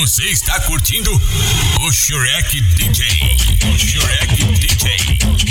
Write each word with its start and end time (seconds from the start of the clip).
Você 0.00 0.24
está 0.30 0.58
curtindo 0.60 1.12
o 1.82 1.92
Shrek 1.92 2.58
DJ. 2.62 3.06
O 3.70 3.78
Shrek 3.78 4.44
DJ. 4.54 4.96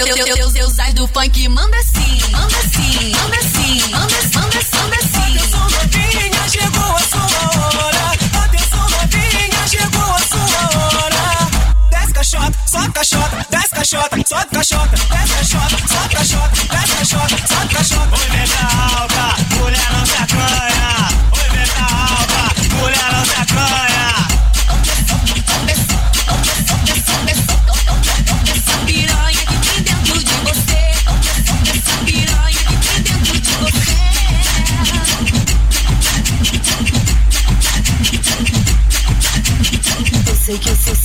Teu, 0.05 0.15
Deus, 0.15 0.35
teu, 0.35 0.53
teus 0.53 0.95
do 0.95 1.07
funk 1.09 1.47
manda 1.49 1.77
sim, 1.83 2.31
manda 2.33 2.57
sim, 2.63 3.13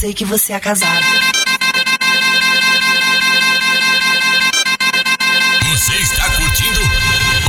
sei, 0.05 0.13
que 0.13 0.25
você 0.25 0.53
é 0.53 0.59
casado. 0.59 1.05
Você 5.71 5.93
está 5.93 6.29
curtindo 6.29 6.79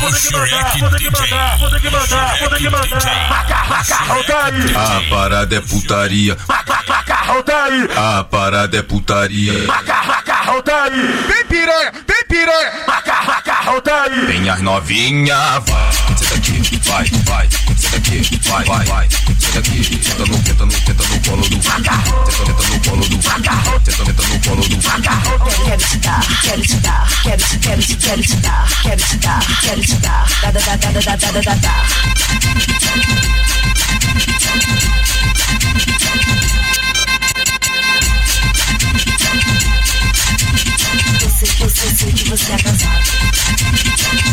o 0.03 0.15
Shrek 0.15 0.81
DJ. 0.97 1.11
Vou 1.59 1.81
que 1.81 1.91
mandar, 1.91 2.39
vou 2.39 2.51
que 2.51 2.71
mandar. 2.71 3.69
Macarrão 3.69 4.23
tá 4.25 4.45
aí. 4.47 4.75
A 4.75 5.11
parada 5.11 5.57
é 5.57 5.61
putaria, 5.61 6.37
Macarrão 6.49 7.43
tá 7.43 7.65
aí. 7.65 7.89
a 7.95 8.25
parada 8.25 8.77
é 8.77 8.83
putaria. 8.83 9.67
Macarrão 9.67 10.63
tá 10.63 10.85
aí. 10.85 11.07
Vem 11.29 11.47
piranha, 11.47 11.93
vem 12.07 12.25
piranha. 12.27 12.73
Macarrão 12.87 13.81
tá 13.83 14.03
aí. 14.03 14.27
Vem 14.27 14.49
as 14.49 14.63
novinha, 14.63 15.61
vai. 15.61 15.93
Senta 16.17 16.35
aqui, 16.37 16.81
vai, 16.85 17.05
vai. 17.25 17.49
Senta 17.77 17.97
aqui, 17.97 18.41
vai, 18.49 18.65
vai, 18.65 18.85
vai. 18.87 19.09
Senta 19.11 19.59
aqui, 19.59 20.01
senta 20.03 20.25
no 20.27 20.43
da 31.37 31.43
da 31.43 31.55
da. 31.57 31.87
Eu 41.23 41.31
sei, 41.31 41.49
eu 41.61 42.15
que 42.15 42.31
você 42.31 42.53
é 42.53 42.57
cansado. 42.57 44.26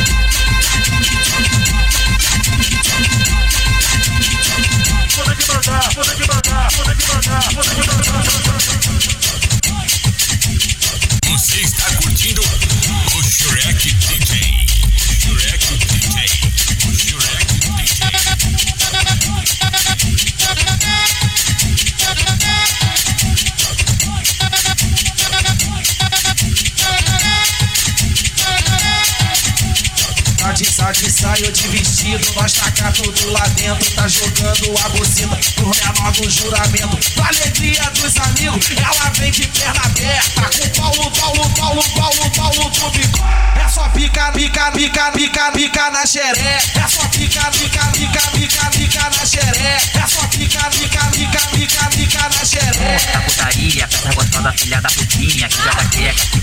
Saiu 31.23 31.49
de 31.53 31.67
vestido, 31.69 32.33
nós 32.35 32.51
taca 32.51 32.83
tá 32.83 32.91
tudo 32.91 33.31
lá 33.31 33.47
dentro. 33.55 33.89
Tá 33.91 34.05
jogando 34.09 34.77
a 34.83 34.89
bocina 34.89 35.39
pro 35.55 35.71
renova 35.71 36.21
o 36.21 36.29
juramento. 36.29 37.11
Pra 37.13 37.27
alegria 37.27 37.89
dos 37.91 38.17
amigos, 38.17 38.69
ela 38.75 39.09
vem 39.11 39.31
de 39.31 39.47
perna 39.47 39.85
aberta. 39.85 40.41
Com 40.41 40.81
Paulo, 40.81 41.11
Paulo, 41.11 41.49
Paulo, 41.51 41.83
Paulo, 41.95 42.31
Paulo, 42.31 42.71
clube. 42.71 43.09
É 43.55 43.69
só 43.69 43.87
pica, 43.87 44.33
pica, 44.33 44.69
pica, 44.73 45.11
pica, 45.13 45.51
pica 45.53 45.91
na 45.91 46.05
xeré. 46.05 46.57
É 46.75 46.87
só 46.89 47.07
pica, 47.07 47.51
pica, 47.51 47.85
pica, 47.93 48.21
pica, 48.31 48.69
pica 48.71 49.09
na 49.09 49.25
xeré. 49.25 49.77
É 49.95 50.07
só 50.07 50.27
pica, 50.27 50.69
pica, 50.71 51.05
pica, 51.05 51.39
pica, 51.47 51.89
pica 51.89 52.29
na 52.35 52.45
xeré. 52.45 52.97
Putaria, 53.25 53.87
peça 53.87 54.41
da 54.41 54.51
filha 54.51 54.81
da 54.81 54.89
putinha, 54.89 55.47
que 55.47 55.55
joga 55.55 55.85
queca, 55.85 56.25
que 56.33 56.41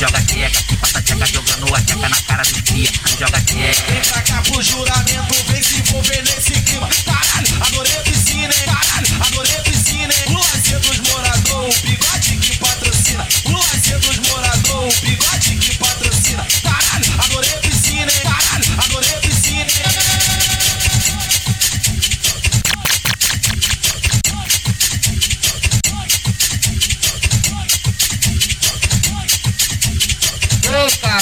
Joga 0.00 0.18
tcheca, 0.22 0.76
passa 0.80 1.02
tcheca, 1.02 1.26
jogando 1.26 1.74
a 1.74 1.80
tcheca 1.82 2.08
na 2.08 2.22
cara 2.22 2.42
do 2.42 2.62
dia. 2.62 2.88
Joga 3.18 3.38
tcheca. 3.42 3.92
Vem 3.92 4.00
pra 4.00 4.22
cá 4.22 4.40
pro 4.40 4.62
jurado. 4.62 4.99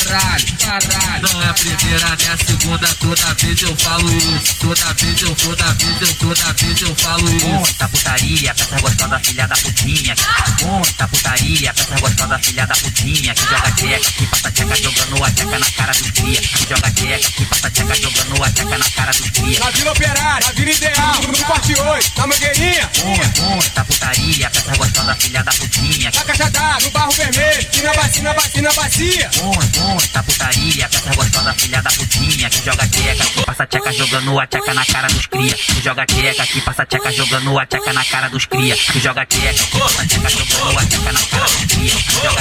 Caralho, 0.04 0.44
caralho. 0.58 1.22
Não 1.22 1.42
é 1.42 1.48
a 1.48 1.54
primeira 1.54 2.16
nem 2.16 2.28
a 2.28 2.36
segunda, 2.36 2.94
toda 2.94 3.34
vez 3.34 3.62
eu 3.62 3.76
falo 3.76 4.16
isso. 4.16 4.54
Toda 4.60 4.92
vez 4.94 5.22
eu, 5.22 5.34
toda 5.34 5.64
vez 5.74 6.00
eu, 6.00 6.14
toda 6.14 6.52
vez 6.52 6.82
eu 6.82 6.94
falo 6.96 7.36
isso. 7.36 7.46
Muita 7.46 7.88
putaria, 7.88 8.50
essa 8.50 8.80
gostosa 8.80 9.20
filha 9.20 9.48
da 9.48 9.56
putinha. 9.56 10.14
Muita 10.62 11.08
putaria, 11.08 11.74
pra 11.74 11.84
essa 11.84 11.98
gostosa 12.28 12.38
filha 12.38 12.66
da 12.66 12.74
putinha. 12.74 13.34
Que 13.34 13.42
joga 13.42 13.70
tcheca, 13.72 14.12
que 14.12 14.26
passa 14.26 14.50
tcheca 14.50 14.76
jogando 14.76 15.24
a 15.24 15.30
tcheca 15.30 15.58
na 15.58 15.70
cara 15.70 15.92
dos 15.92 16.10
cria. 16.10 16.40
Que 16.40 16.68
joga 16.68 16.90
tcheca, 16.90 17.30
que 17.30 17.44
passa 17.46 17.70
tcheca 17.70 17.94
jogando 17.94 18.44
a 18.44 18.50
tcheca 18.50 18.78
na 18.78 18.90
cara 18.90 19.12
dos 19.12 19.30
cria. 19.30 19.58
Na 19.58 19.70
Vila 19.70 19.92
Operária, 19.92 20.46
na 20.46 20.52
Vila 20.52 20.70
Ideal, 20.70 21.22
no 21.26 21.36
Forte 21.38 21.74
8, 21.80 22.12
na 22.18 22.26
Mangueirinha, 22.26 22.90
Muita, 23.04 23.42
muita 23.42 23.84
putaria, 23.84 24.50
pra 24.50 24.60
essa 24.60 24.76
gostosa 24.76 25.14
filha 25.16 25.42
da 25.42 25.52
putinha. 25.52 26.10
na 26.14 26.24
Caixa 26.24 26.50
d'Água, 26.50 26.80
no 26.82 26.90
Barro 26.90 27.12
Vermelho, 27.12 27.66
e 27.72 27.80
na 27.80 27.94
bacia, 27.94 28.22
na 28.22 28.34
bacia, 28.34 28.62
na 28.62 28.72
bacia. 28.72 29.30
Muita, 29.42 29.80
muita 29.80 30.22
putaria, 30.22 30.88
pra 30.88 30.98
essa 30.98 31.14
gostosa 31.14 31.54
filha 31.54 31.82
da 31.82 31.90
putinha. 31.90 32.50
Que 32.50 32.64
joga 32.64 32.86
tcheca, 32.88 33.24
que 33.24 33.42
passa 33.44 33.66
tcheca 33.66 33.92
jogando 33.92 34.38
a 34.38 34.46
tcheca 34.46 34.74
na 34.74 34.84
cara 34.84 35.08
dos 35.08 35.26
cria. 35.26 35.54
Que 35.54 35.80
joga 35.82 36.04
tcheca, 36.06 36.46
que 36.46 36.60
passa 36.60 36.84
tcheca 36.86 37.12
jogando 37.12 37.58
a 37.58 37.66
tcheca 37.66 37.92
na 37.92 38.04
cara 38.04 38.28
dos 38.28 38.46
cria. 38.46 38.76
Que 38.76 39.00
joga 39.00 39.24
tcheca, 39.26 39.64
que 39.64 39.78
passa 39.78 40.06
tcheca 40.06 40.28
jogando 40.30 40.78
a 40.78 40.84
tcheca 40.84 41.12
na 41.12 41.20
cara 41.20 41.44
dos 41.44 41.64
cria. 41.64 42.17
Na. 42.22 42.32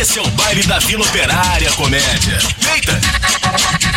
Esse 0.00 0.18
é 0.18 0.22
o 0.22 0.30
baile 0.30 0.62
da 0.64 0.78
Vila 0.78 1.04
Operária 1.04 1.70
Comédia. 1.72 2.38
Eita! 2.74 3.91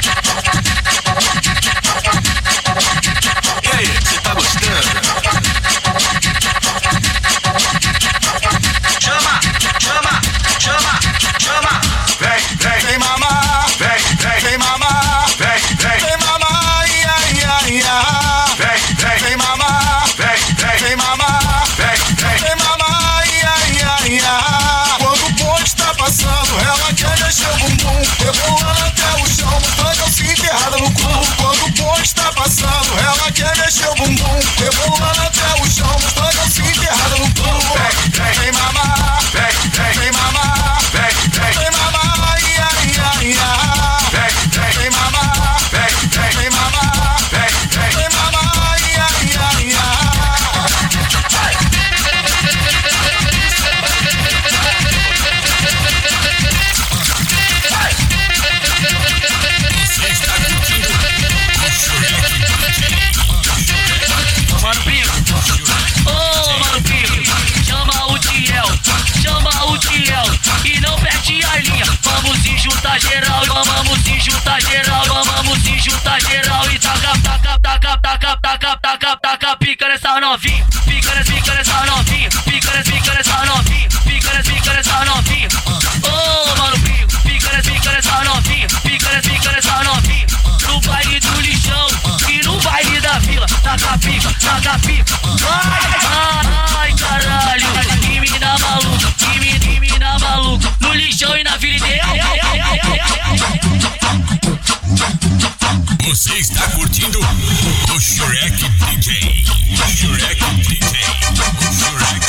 Geral, 74.60 75.06
vamos 75.26 75.60
se 75.60 75.80
juntar 75.80 76.20
geral 76.22 76.70
e 76.72 76.80
taca, 76.80 77.14
taca, 77.24 77.60
taca, 77.60 77.98
taca, 77.98 78.38
taca, 78.38 78.78
taca, 78.78 79.18
taca, 79.18 79.58
pica 79.58 79.88
nessa 79.88 80.20
novinha, 80.20 80.66
pica 80.86 81.14
nessa, 81.16 81.32
pica 81.32 81.54
nessa 81.54 81.86
novinha, 81.86 82.30
pica 82.30 82.72
nessa, 82.72 82.92
pica 82.92 83.14
nessa 83.14 83.46
novinha, 83.46 83.90
pica 84.06 84.34
nessa, 84.34 84.52
pica 84.52 84.74
nessa 84.74 85.06
novinha. 85.06 85.48
Ô 86.04 86.56
Mano 86.58 86.80
Pico, 86.80 87.22
pica 87.24 87.52
nessa, 87.52 87.72
pica 87.72 87.92
nessa 87.92 88.24
novinha, 88.24 88.68
pica 88.84 89.10
nessa, 89.10 89.30
pica 89.30 89.52
nessa 89.52 89.84
novinha. 89.84 90.26
No 90.68 90.82
baile 90.82 91.20
do 91.20 91.42
lixão 91.42 91.88
e 92.30 92.44
no 92.44 92.60
baile 92.62 93.02
da 93.02 93.20
vila, 93.20 93.46
taca 93.64 93.98
pica, 93.98 94.34
taca 94.40 94.80
pica. 94.80 95.16
Ai, 95.50 95.75
Você 106.16 106.34
está 106.36 106.66
curtindo 106.70 107.20
o 107.20 108.00
Shurek 108.00 108.70
DJ. 108.70 109.44
O 109.70 109.98
Shurek 109.98 110.46
DJ. 110.62 110.98
O 111.30 112.25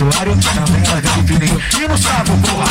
santuário, 0.00 0.36
também 0.36 0.82
ela 0.86 1.00
vem 1.00 1.12
de 1.12 1.32
fininho. 1.32 1.60
E 1.78 1.88
no 1.88 1.98
sapo, 1.98 2.32
porra. 2.38 2.64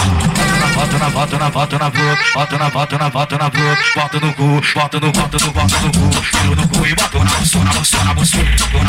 Bota 0.76 0.98
na 0.98 1.10
bota 1.10 1.38
na 1.38 1.50
bota 1.50 1.78
na 1.78 1.90
boca, 1.90 2.18
bota 2.34 2.58
na 2.58 2.70
bota 2.70 2.98
na 2.98 3.10
bota 3.10 3.38
na 3.38 3.50
boca, 3.50 3.78
bota 3.96 4.20
no 4.20 4.34
cu, 4.34 4.62
bota 4.74 5.00
no 5.00 5.12
bota 5.12 5.38
no 5.46 5.52
bota 5.52 5.80
no 5.80 5.92
cu, 5.92 6.10
tiro 6.32 6.56
no 6.56 6.68
cu 6.68 6.88
e 6.88 6.96
bota 6.96 7.20
na 7.20 7.32
buço 7.32 7.60
na 7.60 7.72
buço 7.74 7.98
na 8.06 8.14
buço, 8.14 8.38
na 8.38 8.44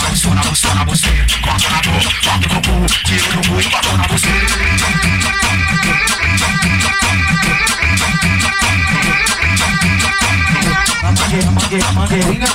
buço 0.08 0.30
na 0.30 0.42
buço 0.42 0.74
na 0.74 0.84
buço, 0.84 1.06
bota 1.42 1.70
na 1.70 1.80
boca, 1.82 2.10
bota 2.24 2.54
no 2.54 2.60
cu, 2.62 2.86
tiro 3.04 3.34
no 3.34 3.42
cu 3.42 3.60
e 3.60 3.68
bota 3.68 3.96
na 3.96 4.08
buço. 4.08 4.28
A 11.02 11.12
mangueira, 11.12 11.50
mangueira, 11.50 11.92
mangueirinha, 11.92 12.46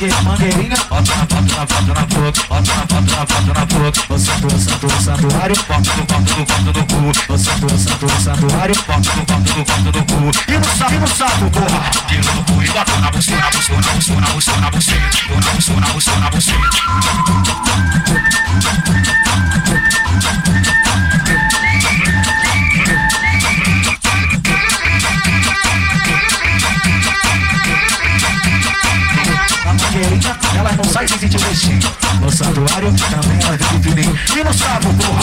a 0.00 0.22
mangueira, 0.22 0.22
mangueirinha. 0.22 0.76
bota 0.88 1.14
na 1.14 1.26
bota 1.26 1.40
na 1.40 1.66
bota 1.66 1.82
na 1.82 2.06
boca, 2.06 2.42
bota 2.48 2.74
na 2.74 2.86
bota 2.86 3.00
na 3.00 3.24
bota 3.26 3.40
na 3.40 3.66
boca, 3.66 4.00
o 4.08 4.18
santo, 4.18 4.50
santo, 4.58 4.88
santuário, 5.02 5.56
bota 5.68 5.94
no 5.94 6.04
bota 6.04 6.20
no 6.20 6.44
bota 6.46 6.60
no 6.60 6.86
cu, 6.86 7.32
o 7.32 7.38
santo, 7.38 7.78
santo, 7.78 8.08
santuário, 8.22 8.74
bota 8.86 9.10
no 9.14 9.24
bota 9.24 9.38
no 9.38 9.64
bota 9.64 9.76
no 9.80 10.04
cu, 10.04 10.18
e 10.48 10.58
no 10.58 10.64
saco, 10.64 10.94
e 10.94 10.98
no 10.98 11.06
saco, 11.06 11.50
porra, 11.50 11.90
tira 12.08 12.32
no 12.32 12.44
cu 12.44 12.62
e 12.62 12.68
bota 12.68 12.96
na 12.98 13.10
buceta, 13.10 13.36
na 13.36 13.50
buceta, 13.50 14.20
na 14.20 14.30
buceta, 14.32 14.60
na 14.60 14.70
buceta, 14.70 15.80
na 15.80 15.90
buceta, 15.90 16.20
na 16.20 16.30
No 32.30 32.36
santuário 32.36 32.94
também 32.96 33.42
ela 33.42 33.56
vem 33.56 33.82
fininho. 33.82 34.18
E 34.38 34.44
no 34.44 34.54
saco, 34.54 34.94
porra. 34.94 35.20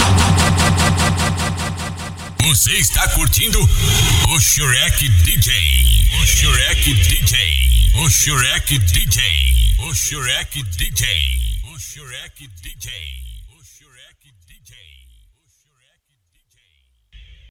Você 2.43 2.71
está 2.73 3.07
curtindo 3.11 3.57
o 4.27 4.39
Shrek 4.41 5.07
DJ. 5.07 6.09
O 6.21 6.25
Shrek 6.25 6.93
DJ. 6.95 7.91
O 7.95 8.09
Shrek 8.09 8.77
DJ. 8.77 9.73
O 9.79 9.93
Shrek 9.95 10.63
DJ. 10.63 10.63
O 10.63 10.63
Shrek 10.63 10.63
DJ. 10.63 11.61
O 11.71 11.79
Shrek 11.79 12.49
DJ. 12.61 13.26